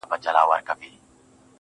[0.09, 0.91] فلسفې نغښتي دي.